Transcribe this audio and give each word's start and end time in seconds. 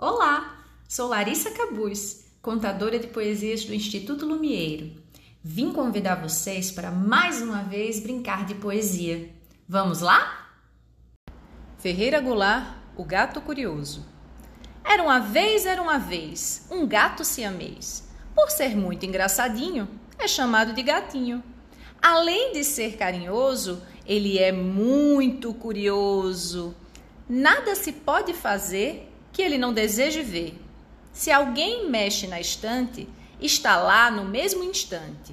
Olá, 0.00 0.64
sou 0.88 1.08
Larissa 1.08 1.50
Cabuz, 1.50 2.26
contadora 2.40 3.00
de 3.00 3.08
poesias 3.08 3.64
do 3.64 3.74
Instituto 3.74 4.24
Lumieiro. 4.24 4.92
Vim 5.42 5.72
convidar 5.72 6.14
vocês 6.14 6.70
para 6.70 6.92
mais 6.92 7.42
uma 7.42 7.64
vez 7.64 7.98
brincar 7.98 8.46
de 8.46 8.54
poesia. 8.54 9.28
Vamos 9.68 10.00
lá? 10.00 10.52
Ferreira 11.78 12.20
Goulart, 12.20 12.76
o 12.96 13.02
gato 13.02 13.40
curioso. 13.40 14.06
Era 14.84 15.02
uma 15.02 15.18
vez, 15.18 15.66
era 15.66 15.82
uma 15.82 15.98
vez, 15.98 16.68
um 16.70 16.86
gato 16.86 17.24
siamês. 17.24 18.08
Por 18.36 18.50
ser 18.50 18.76
muito 18.76 19.04
engraçadinho, 19.04 19.88
é 20.16 20.28
chamado 20.28 20.74
de 20.74 20.82
gatinho. 20.84 21.42
Além 22.00 22.52
de 22.52 22.62
ser 22.62 22.96
carinhoso, 22.96 23.82
ele 24.06 24.38
é 24.38 24.52
muito 24.52 25.52
curioso. 25.54 26.72
Nada 27.28 27.74
se 27.74 27.90
pode 27.90 28.32
fazer 28.32 29.07
que 29.38 29.42
ele 29.42 29.56
não 29.56 29.72
deseje 29.72 30.20
ver. 30.20 30.60
Se 31.12 31.30
alguém 31.30 31.88
mexe 31.88 32.26
na 32.26 32.40
estante, 32.40 33.08
está 33.40 33.76
lá 33.76 34.10
no 34.10 34.24
mesmo 34.24 34.64
instante. 34.64 35.32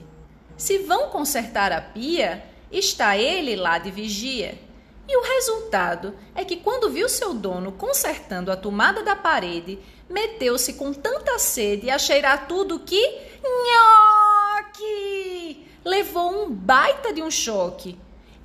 Se 0.55 0.77
vão 0.77 1.09
consertar 1.09 1.71
a 1.71 1.81
pia, 1.81 2.45
está 2.71 3.17
ele 3.17 3.55
lá 3.55 3.79
de 3.79 3.89
vigia. 3.89 4.59
E 5.07 5.17
o 5.17 5.23
resultado 5.23 6.15
é 6.35 6.45
que, 6.45 6.57
quando 6.57 6.91
viu 6.91 7.09
seu 7.09 7.33
dono 7.33 7.71
consertando 7.71 8.51
a 8.51 8.55
tomada 8.55 9.01
da 9.01 9.15
parede, 9.15 9.79
meteu-se 10.07 10.73
com 10.73 10.93
tanta 10.93 11.39
sede 11.39 11.89
a 11.89 11.97
cheirar 11.97 12.47
tudo 12.47 12.81
que. 12.81 13.01
Nhoque! 14.67 15.65
Levou 15.83 16.43
um 16.43 16.51
baita 16.51 17.11
de 17.11 17.23
um 17.23 17.31
choque. 17.31 17.97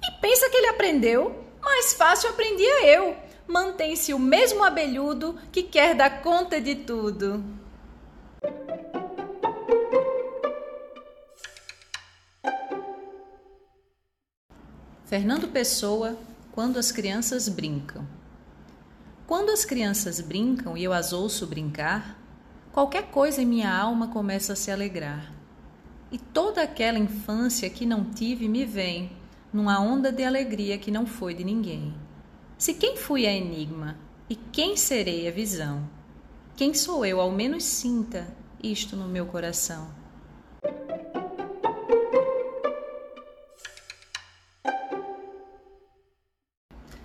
E 0.03 0.21
pensa 0.23 0.49
que 0.49 0.57
ele 0.57 0.69
aprendeu? 0.69 1.45
Mais 1.61 1.93
fácil 1.93 2.31
aprendia 2.31 2.87
eu. 2.87 3.15
Mantém-se 3.51 4.15
o 4.15 4.19
mesmo 4.19 4.63
abelhudo 4.63 5.37
que 5.51 5.65
quer 5.65 5.97
dar 5.97 6.23
conta 6.23 6.61
de 6.61 6.77
tudo. 6.77 7.43
Fernando 15.05 15.49
Pessoa, 15.49 16.17
quando 16.53 16.79
as 16.79 16.93
crianças 16.93 17.49
brincam. 17.49 18.07
Quando 19.27 19.51
as 19.51 19.65
crianças 19.65 20.21
brincam 20.21 20.77
e 20.77 20.85
eu 20.85 20.93
as 20.93 21.13
ouço 21.13 21.45
brincar, 21.45 22.17
qualquer 22.71 23.11
coisa 23.11 23.43
em 23.43 23.47
minha 23.47 23.77
alma 23.77 24.07
começa 24.07 24.53
a 24.53 24.57
se 24.57 24.71
alegrar. 24.71 25.33
E 26.13 26.19
toda 26.19 26.63
aquela 26.63 27.01
infância 27.01 27.69
que 27.69 27.85
não 27.85 28.05
tive 28.05 28.49
me 28.49 28.65
vem 28.65 29.11
numa 29.53 29.81
onda 29.81 30.13
de 30.13 30.23
alegria 30.23 30.79
que 30.79 30.93
não 30.93 31.05
foi 31.05 31.35
de 31.35 31.43
ninguém. 31.43 31.93
Se 32.61 32.75
quem 32.75 32.95
fui 32.95 33.25
é 33.25 33.35
enigma 33.35 33.97
e 34.29 34.37
quem 34.37 34.77
serei 34.77 35.27
a 35.27 35.31
visão, 35.31 35.89
quem 36.55 36.75
sou 36.75 37.07
eu 37.07 37.19
ao 37.19 37.31
menos 37.31 37.65
sinta 37.65 38.29
isto 38.63 38.97
no 38.97 39.09
meu 39.09 39.25
coração. 39.25 39.91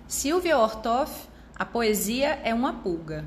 Silvia 0.06 0.58
Ortoff, 0.58 1.26
a 1.56 1.64
poesia 1.64 2.38
é 2.44 2.54
uma 2.54 2.74
pulga. 2.74 3.24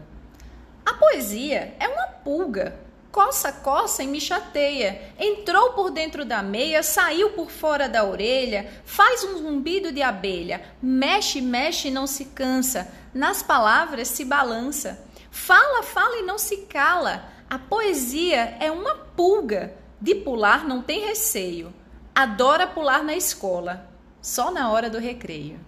A 0.84 0.92
poesia 0.92 1.74
é 1.80 1.88
uma 1.88 2.08
pulga 2.08 2.78
coça, 3.18 3.50
coça 3.50 4.04
e 4.04 4.06
me 4.06 4.20
chateia. 4.20 5.12
Entrou 5.18 5.72
por 5.72 5.90
dentro 5.90 6.24
da 6.24 6.40
meia, 6.40 6.84
saiu 6.84 7.30
por 7.30 7.50
fora 7.50 7.88
da 7.88 8.04
orelha, 8.04 8.70
faz 8.84 9.24
um 9.24 9.38
zumbido 9.38 9.90
de 9.90 10.00
abelha, 10.00 10.62
mexe, 10.80 11.40
mexe 11.40 11.88
e 11.88 11.90
não 11.90 12.06
se 12.06 12.26
cansa, 12.26 12.88
nas 13.12 13.42
palavras 13.42 14.06
se 14.06 14.24
balança. 14.24 15.04
Fala, 15.32 15.82
fala 15.82 16.18
e 16.18 16.22
não 16.22 16.38
se 16.38 16.58
cala. 16.58 17.24
A 17.50 17.58
poesia 17.58 18.56
é 18.60 18.70
uma 18.70 18.94
pulga, 18.94 19.74
de 20.00 20.14
pular 20.14 20.64
não 20.64 20.80
tem 20.80 21.04
receio. 21.04 21.74
Adora 22.14 22.68
pular 22.68 23.02
na 23.02 23.16
escola, 23.16 23.90
só 24.22 24.52
na 24.52 24.70
hora 24.70 24.88
do 24.88 24.98
recreio. 24.98 25.58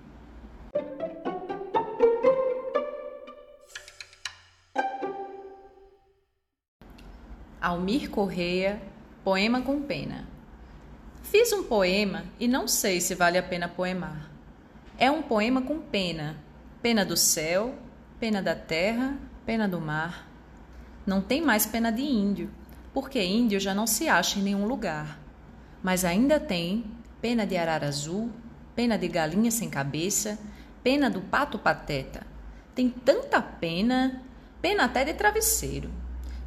Almir 7.61 8.09
Correia, 8.09 8.81
Poema 9.23 9.61
com 9.61 9.83
Pena. 9.83 10.27
Fiz 11.21 11.53
um 11.53 11.63
poema 11.63 12.25
e 12.41 12.49
não 12.49 12.67
sei 12.67 13.03
se 13.03 13.15
vale 13.15 13.37
a 13.37 13.43
pena 13.43 13.69
poemar. 13.69 14.31
É 14.97 15.11
um 15.11 15.21
poema 15.21 15.61
com 15.61 15.79
pena, 15.79 16.39
pena 16.81 17.05
do 17.05 17.19
céu, 17.19 17.75
pena 18.19 18.41
da 18.41 18.55
terra, 18.55 19.19
pena 19.45 19.69
do 19.69 19.79
mar. 19.79 20.27
Não 21.07 21.21
tem 21.21 21.43
mais 21.43 21.67
pena 21.67 21.93
de 21.93 22.01
índio, 22.01 22.51
porque 22.95 23.23
índio 23.23 23.61
já 23.61 23.75
não 23.75 23.87
se 23.87 24.09
acha 24.09 24.39
em 24.39 24.43
nenhum 24.43 24.67
lugar. 24.67 25.19
Mas 25.83 26.03
ainda 26.03 26.41
tem 26.41 26.87
pena 27.21 27.47
de 27.47 27.59
arara 27.59 27.89
azul, 27.89 28.31
pena 28.75 28.97
de 28.97 29.07
galinha 29.07 29.51
sem 29.51 29.69
cabeça, 29.69 30.39
pena 30.83 31.11
do 31.11 31.21
pato 31.21 31.59
pateta. 31.59 32.27
Tem 32.75 32.89
tanta 32.89 33.43
pena, 33.43 34.23
pena 34.63 34.85
até 34.85 35.05
de 35.05 35.13
travesseiro. 35.13 36.00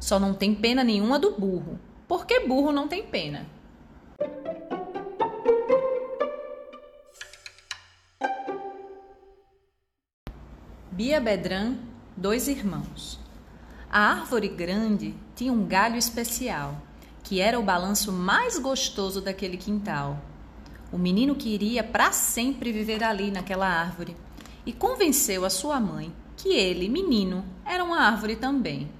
Só 0.04 0.20
não 0.20 0.34
tem 0.34 0.54
pena 0.54 0.84
nenhuma 0.84 1.18
do 1.18 1.30
burro. 1.30 1.80
Porque 2.06 2.40
burro 2.40 2.70
não 2.70 2.86
tem 2.86 3.04
pena. 3.04 3.46
Bia 10.92 11.18
Bedran, 11.18 11.76
dois 12.14 12.48
irmãos. 12.48 13.18
A 13.90 13.98
árvore 13.98 14.48
grande 14.48 15.14
tinha 15.34 15.50
um 15.50 15.64
galho 15.64 15.96
especial, 15.96 16.76
que 17.22 17.40
era 17.40 17.58
o 17.58 17.62
balanço 17.62 18.12
mais 18.12 18.58
gostoso 18.58 19.22
daquele 19.22 19.56
quintal. 19.56 20.18
O 20.92 20.98
menino 20.98 21.34
queria 21.34 21.82
para 21.82 22.12
sempre 22.12 22.72
viver 22.72 23.02
ali 23.02 23.30
naquela 23.30 23.66
árvore 23.66 24.14
e 24.66 24.72
convenceu 24.74 25.46
a 25.46 25.50
sua 25.50 25.80
mãe 25.80 26.12
que 26.36 26.50
ele, 26.50 26.90
menino, 26.90 27.42
era 27.64 27.82
uma 27.82 28.02
árvore 28.02 28.36
também. 28.36 28.90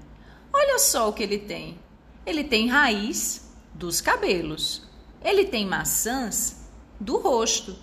Olha 0.56 0.78
só 0.78 1.08
o 1.08 1.12
que 1.12 1.24
ele 1.24 1.38
tem. 1.38 1.80
Ele 2.24 2.44
tem 2.44 2.68
raiz 2.68 3.52
dos 3.74 4.00
cabelos. 4.00 4.88
Ele 5.20 5.44
tem 5.44 5.66
maçãs 5.66 6.70
do 7.00 7.18
rosto. 7.18 7.76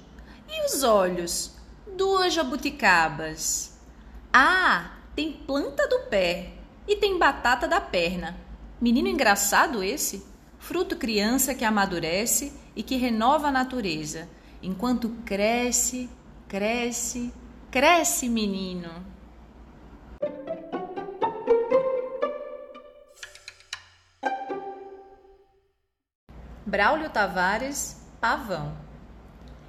E 0.48 0.66
os 0.66 0.82
olhos? 0.82 1.58
Duas 1.98 2.34
jabuticabas. 2.34 3.78
Ah, 4.32 4.94
tem 5.14 5.34
planta 5.34 5.86
do 5.90 6.08
pé 6.09 6.54
e 6.88 6.96
tem 6.96 7.20
batata 7.20 7.68
da 7.68 7.82
perna. 7.82 8.38
Menino 8.80 9.09
engraçado 9.09 9.84
esse. 9.84 10.26
Fruto 10.58 10.96
criança 10.96 11.53
que 11.53 11.66
amadurece 11.66 12.53
e 12.74 12.82
que 12.84 12.96
renova 12.96 13.50
a 13.50 13.52
natureza, 13.52 14.30
enquanto 14.62 15.09
cresce, 15.26 16.09
cresce, 16.48 17.34
cresce, 17.70 18.30
menino. 18.30 18.90
Braulio 26.72 27.09
Tavares, 27.09 27.98
pavão. 28.22 28.72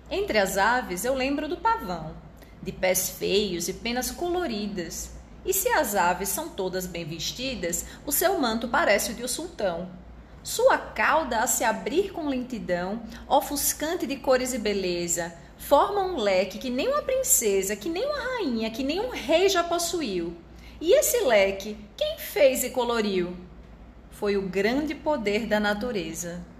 Entre 0.08 0.38
as 0.38 0.56
aves 0.56 1.04
eu 1.04 1.14
lembro 1.14 1.48
do 1.48 1.56
pavão, 1.56 2.14
de 2.62 2.70
pés 2.70 3.10
feios 3.10 3.66
e 3.66 3.72
penas 3.72 4.12
coloridas. 4.12 5.10
E 5.44 5.52
se 5.52 5.68
as 5.68 5.96
aves 5.96 6.28
são 6.28 6.50
todas 6.50 6.86
bem 6.86 7.04
vestidas, 7.04 7.86
o 8.06 8.12
seu 8.12 8.38
manto 8.38 8.68
parece 8.68 9.10
o 9.10 9.14
de 9.14 9.24
um 9.24 9.26
sultão. 9.26 9.90
Sua 10.44 10.78
cauda 10.78 11.40
a 11.40 11.48
se 11.48 11.64
abrir 11.64 12.12
com 12.12 12.28
lentidão, 12.28 13.02
ofuscante 13.26 14.06
de 14.06 14.14
cores 14.14 14.54
e 14.54 14.58
beleza, 14.58 15.34
forma 15.58 16.04
um 16.04 16.18
leque 16.18 16.56
que 16.56 16.70
nem 16.70 16.86
uma 16.86 17.02
princesa, 17.02 17.74
que 17.74 17.88
nem 17.88 18.06
uma 18.06 18.36
rainha, 18.36 18.70
que 18.70 18.84
nem 18.84 19.00
um 19.00 19.10
rei 19.10 19.48
já 19.48 19.64
possuiu. 19.64 20.36
E 20.80 20.92
esse 20.92 21.18
leque, 21.24 21.76
quem 21.96 22.16
fez 22.16 22.62
e 22.62 22.70
coloriu? 22.70 23.36
Foi 24.12 24.36
o 24.36 24.42
grande 24.42 24.94
poder 24.94 25.48
da 25.48 25.58
natureza. 25.58 26.51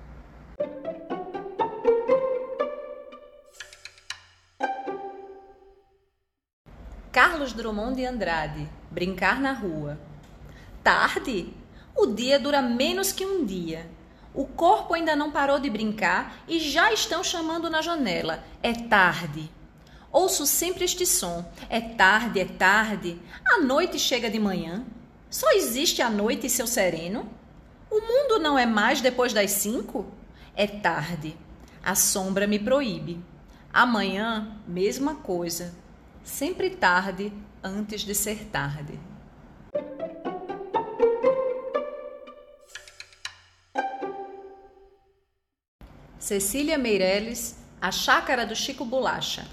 Carlos 7.12 7.53
Drummond 7.53 7.97
de 7.97 8.06
Andrade, 8.06 8.67
Brincar 8.91 9.38
na 9.38 9.53
Rua. 9.53 10.00
Tarde? 10.82 11.53
O 11.94 12.06
dia 12.06 12.38
dura 12.38 12.62
menos 12.62 13.12
que 13.12 13.26
um 13.26 13.44
dia. 13.44 13.87
O 14.32 14.47
corpo 14.47 14.94
ainda 14.94 15.14
não 15.14 15.31
parou 15.31 15.61
de 15.61 15.69
brincar 15.69 16.43
e 16.49 16.59
já 16.59 16.91
estão 16.91 17.23
chamando 17.23 17.69
na 17.69 17.82
janela. 17.82 18.43
É 18.62 18.73
tarde. 18.73 19.50
Ouço 20.11 20.47
sempre 20.47 20.87
este 20.87 21.05
som. 21.05 21.44
É 21.69 21.82
tarde, 21.82 22.41
é 22.41 22.47
tarde. 22.47 23.20
A 23.44 23.59
noite 23.59 23.99
chega 23.99 24.31
de 24.31 24.38
manhã. 24.38 24.82
Só 25.29 25.53
existe 25.53 26.00
a 26.00 26.09
noite 26.09 26.47
e 26.47 26.50
seu 26.50 26.67
sereno? 26.67 27.29
O 27.91 28.00
mundo 28.00 28.38
não 28.38 28.59
é 28.59 28.64
mais 28.64 29.03
depois 29.03 29.35
das 29.35 29.50
cinco? 29.50 30.06
É 30.56 30.67
tarde. 30.67 31.37
A 31.85 31.94
sombra 31.94 32.47
me 32.47 32.59
proíbe. 32.59 33.23
Amanhã, 33.70 34.56
mesma 34.67 35.17
coisa 35.17 35.81
sempre 36.23 36.71
tarde 36.71 37.33
antes 37.63 38.03
de 38.03 38.15
ser 38.15 38.47
tarde. 38.47 38.99
Cecília 46.19 46.79
Meireles, 46.79 47.59
A 47.81 47.91
Chácara 47.91 48.47
do 48.47 48.55
Chico 48.55 48.85
Bolacha. 48.85 49.47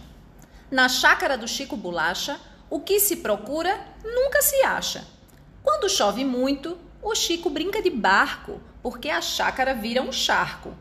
Na 0.69 0.88
Chácara 0.88 1.38
do 1.38 1.48
Chico 1.48 1.75
Bolacha, 1.75 2.39
o 2.69 2.80
que 2.80 3.00
se 3.00 3.18
procura 3.18 3.80
nunca 4.04 4.42
se 4.42 4.62
acha. 4.63 5.06
Quando 5.63 5.89
chove 5.89 6.24
muito, 6.24 6.77
o 7.01 7.16
Chico 7.16 7.50
brinca 7.50 7.81
de 7.81 7.89
barco, 7.89 8.62
porque 8.83 9.10
a 9.10 9.21
chácara 9.21 9.74
vira 9.74 10.01
um 10.01 10.12
charco. 10.12 10.74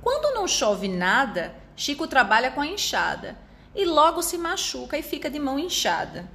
Quando 0.00 0.34
não 0.34 0.48
chove 0.48 0.88
nada, 0.88 1.54
Chico 1.76 2.06
trabalha 2.06 2.50
com 2.50 2.60
a 2.60 2.66
enxada 2.66 3.36
e 3.74 3.84
logo 3.84 4.22
se 4.22 4.36
machuca 4.36 4.98
e 4.98 5.02
fica 5.02 5.30
de 5.30 5.38
mão 5.38 5.58
inchada. 5.58 6.28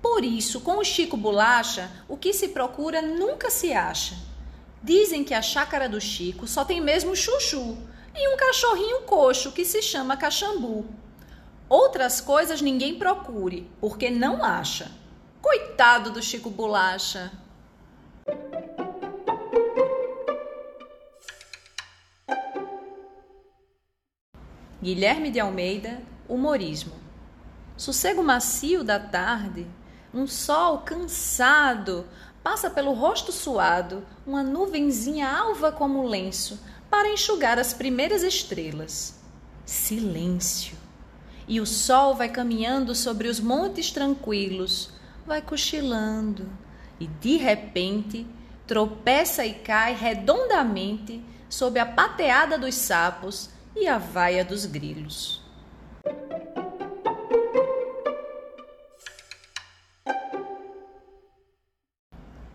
Por 0.00 0.24
isso, 0.24 0.60
com 0.60 0.78
o 0.78 0.84
Chico 0.84 1.16
Bolacha, 1.16 1.90
o 2.08 2.16
que 2.16 2.32
se 2.32 2.48
procura 2.48 3.00
nunca 3.00 3.50
se 3.50 3.72
acha. 3.72 4.16
Dizem 4.82 5.22
que 5.22 5.32
a 5.32 5.40
chácara 5.40 5.88
do 5.88 6.00
Chico 6.00 6.46
só 6.48 6.64
tem 6.64 6.80
mesmo 6.80 7.14
chuchu 7.14 7.78
e 8.14 8.28
um 8.28 8.36
cachorrinho 8.36 9.02
coxo 9.02 9.52
que 9.52 9.64
se 9.64 9.80
chama 9.80 10.16
cachambu. 10.16 10.84
Outras 11.68 12.20
coisas 12.20 12.60
ninguém 12.60 12.98
procure, 12.98 13.70
porque 13.80 14.10
não 14.10 14.44
acha. 14.44 14.90
Coitado 15.40 16.10
do 16.10 16.22
Chico 16.22 16.50
Bolacha. 16.50 17.32
Guilherme 24.82 25.30
de 25.30 25.38
Almeida, 25.38 26.02
humorismo. 26.34 26.92
Sossego 27.76 28.22
macio 28.22 28.82
da 28.82 28.98
tarde, 28.98 29.66
um 30.14 30.26
sol 30.26 30.78
cansado 30.78 32.06
passa 32.42 32.68
pelo 32.68 32.92
rosto 32.92 33.30
suado, 33.30 34.04
uma 34.26 34.42
nuvenzinha 34.42 35.28
alva 35.28 35.70
como 35.70 36.06
lenço, 36.06 36.60
para 36.90 37.10
enxugar 37.10 37.58
as 37.58 37.72
primeiras 37.72 38.22
estrelas. 38.22 39.20
Silêncio. 39.64 40.76
E 41.46 41.60
o 41.60 41.66
sol 41.66 42.14
vai 42.14 42.28
caminhando 42.28 42.94
sobre 42.94 43.28
os 43.28 43.40
montes 43.40 43.90
tranquilos, 43.90 44.90
vai 45.26 45.40
cochilando, 45.40 46.48
e 46.98 47.06
de 47.06 47.36
repente 47.36 48.26
tropeça 48.66 49.44
e 49.44 49.54
cai 49.54 49.94
redondamente 49.94 51.22
sob 51.48 51.78
a 51.78 51.86
pateada 51.86 52.58
dos 52.58 52.74
sapos 52.74 53.50
e 53.74 53.86
a 53.86 53.98
vaia 53.98 54.44
dos 54.44 54.66
grilos. 54.66 55.41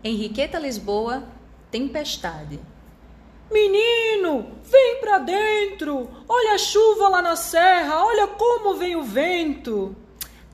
Henriqueta 0.02 0.58
Lisboa, 0.58 1.24
Tempestade. 1.70 2.58
Menino, 3.50 4.58
vem 4.62 5.00
pra 5.00 5.18
dentro! 5.18 6.08
Olha 6.28 6.54
a 6.54 6.58
chuva 6.58 7.08
lá 7.08 7.20
na 7.20 7.36
serra, 7.36 8.04
olha 8.04 8.26
como 8.26 8.74
vem 8.74 8.94
o 8.96 9.02
vento! 9.02 9.96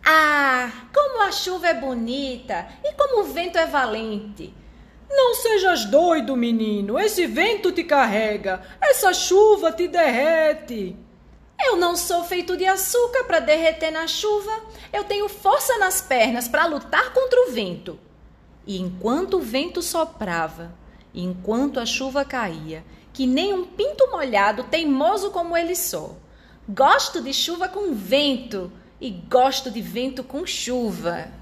Ah, 0.04 0.70
como 0.92 1.22
a 1.22 1.30
chuva 1.30 1.68
é 1.68 1.74
bonita 1.74 2.68
e 2.84 2.92
como 2.94 3.20
o 3.20 3.24
vento 3.24 3.58
é 3.58 3.66
valente! 3.66 4.54
Não 5.08 5.34
sejas 5.34 5.84
doido, 5.84 6.36
menino, 6.36 6.98
esse 6.98 7.26
vento 7.26 7.70
te 7.70 7.84
carrega, 7.84 8.62
essa 8.80 9.12
chuva 9.12 9.70
te 9.70 9.86
derrete. 9.86 10.96
Eu 11.66 11.76
não 11.76 11.96
sou 11.96 12.22
feito 12.24 12.58
de 12.58 12.66
açúcar 12.66 13.24
para 13.24 13.40
derreter 13.40 13.90
na 13.90 14.06
chuva, 14.06 14.52
eu 14.92 15.02
tenho 15.02 15.28
força 15.30 15.78
nas 15.78 16.02
pernas 16.02 16.46
para 16.46 16.66
lutar 16.66 17.14
contra 17.14 17.40
o 17.48 17.52
vento. 17.52 17.98
E 18.66 18.78
enquanto 18.78 19.38
o 19.38 19.40
vento 19.40 19.80
soprava, 19.80 20.74
enquanto 21.14 21.80
a 21.80 21.86
chuva 21.86 22.22
caía, 22.22 22.84
que 23.14 23.26
nem 23.26 23.54
um 23.54 23.64
pinto 23.64 24.10
molhado, 24.10 24.64
teimoso 24.64 25.30
como 25.30 25.56
ele 25.56 25.74
só. 25.74 26.14
Gosto 26.68 27.22
de 27.22 27.32
chuva 27.32 27.66
com 27.66 27.94
vento 27.94 28.70
e 29.00 29.10
gosto 29.10 29.70
de 29.70 29.80
vento 29.80 30.22
com 30.22 30.46
chuva. 30.46 31.32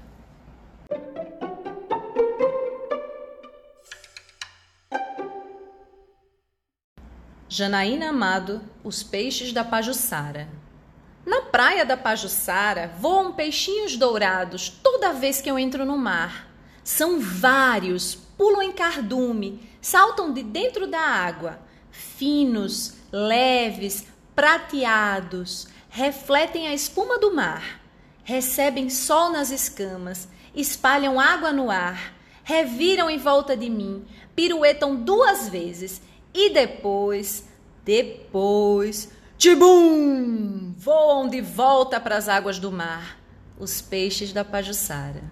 Janaína 7.55 8.09
Amado, 8.09 8.63
Os 8.83 9.03
Peixes 9.03 9.53
da 9.53 9.63
Pajuçara. 9.63 10.49
Na 11.23 11.41
praia 11.41 11.85
da 11.85 11.95
Pajuçara 11.95 12.91
voam 12.97 13.31
peixinhos 13.31 13.95
dourados 13.95 14.69
toda 14.81 15.13
vez 15.13 15.39
que 15.39 15.51
eu 15.51 15.59
entro 15.59 15.85
no 15.85 15.95
mar. 15.95 16.51
São 16.83 17.19
vários, 17.19 18.15
pulam 18.15 18.63
em 18.63 18.71
cardume, 18.71 19.69
saltam 19.79 20.33
de 20.33 20.41
dentro 20.41 20.87
da 20.87 20.99
água, 20.99 21.59
finos, 21.91 22.95
leves, 23.11 24.07
prateados, 24.35 25.67
refletem 25.91 26.67
a 26.67 26.73
espuma 26.73 27.19
do 27.19 27.35
mar, 27.35 27.79
recebem 28.23 28.89
sol 28.89 29.29
nas 29.29 29.51
escamas, 29.51 30.27
espalham 30.55 31.19
água 31.19 31.53
no 31.53 31.69
ar, 31.69 32.15
reviram 32.43 33.11
em 33.11 33.19
volta 33.19 33.55
de 33.55 33.69
mim, 33.69 34.03
piruetam 34.35 34.95
duas 34.95 35.49
vezes 35.49 36.01
e 36.33 36.49
depois, 36.49 37.47
depois, 37.85 39.09
tibum, 39.37 40.73
voam 40.77 41.27
de 41.27 41.41
volta 41.41 41.99
para 41.99 42.17
as 42.17 42.27
águas 42.27 42.59
do 42.59 42.71
mar, 42.71 43.17
os 43.59 43.81
peixes 43.81 44.33
da 44.33 44.43
Pajuçara. 44.43 45.23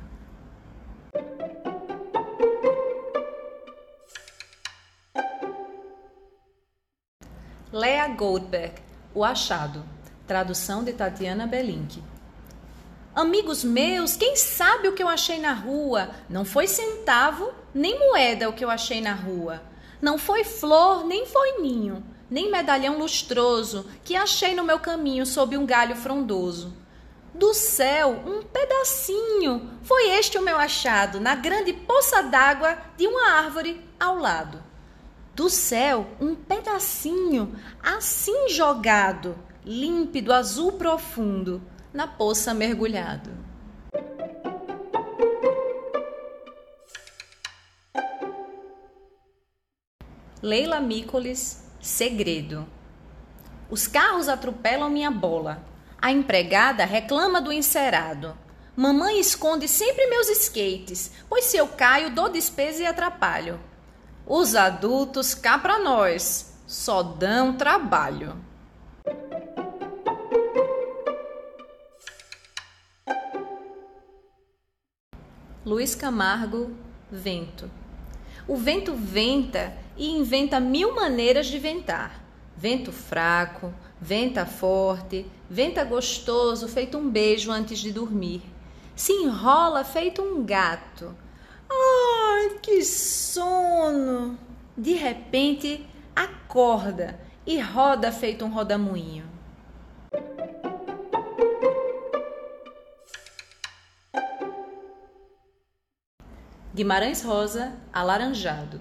Lea 7.73 8.07
Goldberg, 8.09 8.75
O 9.15 9.23
Achado. 9.23 9.83
Tradução 10.27 10.83
de 10.83 10.93
Tatiana 10.93 11.47
Belink. 11.47 12.03
Amigos 13.15 13.63
meus, 13.63 14.15
quem 14.15 14.35
sabe 14.35 14.87
o 14.87 14.93
que 14.93 15.03
eu 15.03 15.07
achei 15.07 15.39
na 15.39 15.53
rua? 15.53 16.09
Não 16.29 16.45
foi 16.45 16.67
centavo, 16.67 17.51
nem 17.73 17.97
moeda 17.97 18.49
o 18.49 18.53
que 18.53 18.63
eu 18.63 18.69
achei 18.69 19.01
na 19.01 19.13
rua. 19.13 19.61
Não 20.01 20.17
foi 20.17 20.43
flor, 20.43 21.05
nem 21.05 21.25
foi 21.25 21.59
ninho, 21.59 22.03
nem 22.29 22.49
medalhão 22.49 22.97
lustroso 22.97 23.85
que 24.03 24.15
achei 24.15 24.55
no 24.55 24.63
meu 24.63 24.79
caminho 24.79 25.25
sob 25.25 25.55
um 25.57 25.65
galho 25.65 25.95
frondoso. 25.95 26.73
Do 27.33 27.53
céu, 27.53 28.21
um 28.25 28.41
pedacinho. 28.41 29.69
Foi 29.83 30.09
este 30.09 30.37
o 30.37 30.41
meu 30.41 30.57
achado, 30.57 31.19
na 31.19 31.35
grande 31.35 31.71
poça 31.71 32.21
d'água 32.21 32.77
de 32.97 33.07
uma 33.07 33.31
árvore 33.31 33.81
ao 33.99 34.17
lado 34.17 34.71
do 35.35 35.49
céu 35.49 36.07
um 36.19 36.35
pedacinho 36.35 37.55
assim 37.81 38.49
jogado, 38.49 39.35
límpido, 39.65 40.33
azul 40.33 40.73
profundo, 40.73 41.61
na 41.93 42.07
poça 42.07 42.53
mergulhado. 42.53 43.31
Leila 50.41 50.79
Mícolis, 50.79 51.63
Segredo. 51.79 52.67
Os 53.69 53.85
carros 53.85 54.27
atropelam 54.27 54.89
minha 54.89 55.11
bola. 55.11 55.63
A 56.01 56.11
empregada 56.11 56.83
reclama 56.83 57.39
do 57.39 57.51
encerado. 57.51 58.35
Mamãe 58.75 59.19
esconde 59.19 59.67
sempre 59.67 60.07
meus 60.07 60.27
skates, 60.29 61.11
pois 61.29 61.45
se 61.45 61.57
eu 61.57 61.67
caio, 61.67 62.09
dou 62.09 62.27
despesa 62.27 62.81
e 62.81 62.87
atrapalho. 62.87 63.59
Os 64.25 64.55
adultos 64.55 65.35
cá 65.35 65.59
para 65.59 65.77
nós 65.77 66.57
só 66.65 67.03
dão 67.03 67.53
trabalho. 67.53 68.35
Luiz 75.63 75.93
Camargo, 75.93 76.75
Vento. 77.11 77.80
O 78.47 78.55
vento 78.55 78.93
venta 78.95 79.73
e 79.97 80.09
inventa 80.09 80.59
mil 80.59 80.93
maneiras 80.93 81.47
de 81.47 81.57
ventar. 81.57 82.23
Vento 82.55 82.91
fraco, 82.91 83.73
venta 83.99 84.45
forte, 84.45 85.25
venta 85.49 85.83
gostoso, 85.83 86.67
feito 86.67 86.97
um 86.97 87.09
beijo 87.09 87.51
antes 87.51 87.79
de 87.79 87.91
dormir. 87.91 88.41
Se 88.95 89.13
enrola 89.13 89.83
feito 89.83 90.21
um 90.21 90.43
gato 90.43 91.15
Ai, 91.71 92.59
que 92.61 92.83
sono! 92.83 94.37
De 94.75 94.93
repente, 94.93 95.87
acorda 96.13 97.17
e 97.45 97.59
roda 97.59 98.11
feito 98.11 98.43
um 98.43 98.49
rodamuinho. 98.49 99.25
Guimarães 106.73 107.21
Rosa, 107.21 107.73
alaranjado. 107.91 108.79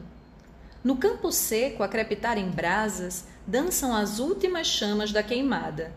No 0.82 0.96
campo 0.96 1.32
seco, 1.32 1.82
a 1.82 1.88
crepitar 1.88 2.38
em 2.38 2.48
brasas, 2.48 3.24
dançam 3.44 3.92
as 3.94 4.20
últimas 4.20 4.68
chamas 4.68 5.10
da 5.10 5.24
queimada. 5.24 5.92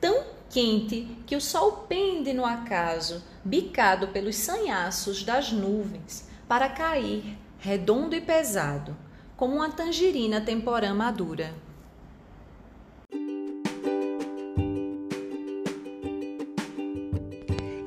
Tão 0.00 0.22
quente 0.48 1.08
que 1.26 1.34
o 1.34 1.40
sol 1.40 1.86
pende 1.88 2.32
no 2.32 2.46
acaso, 2.46 3.20
bicado 3.44 4.08
pelos 4.08 4.36
sanhaços 4.36 5.24
das 5.24 5.50
nuvens, 5.50 6.28
para 6.46 6.68
cair, 6.68 7.36
redondo 7.58 8.14
e 8.14 8.20
pesado, 8.20 8.96
como 9.36 9.56
uma 9.56 9.70
tangerina 9.70 10.40
temporã 10.40 10.94
madura. 10.94 11.52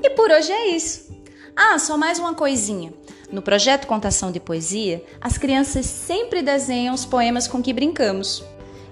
E 0.04 0.10
por 0.10 0.30
hoje 0.32 0.52
é 0.52 0.68
isso. 0.76 1.08
Ah, 1.56 1.80
só 1.80 1.98
mais 1.98 2.20
uma 2.20 2.36
coisinha. 2.36 2.94
No 3.32 3.42
projeto 3.42 3.88
Contação 3.88 4.32
de 4.32 4.40
Poesia, 4.40 5.04
as 5.20 5.38
crianças 5.38 5.86
sempre 5.86 6.42
desenham 6.42 6.96
os 6.96 7.06
poemas 7.06 7.46
com 7.48 7.62
que 7.62 7.74
brincamos. 7.74 8.42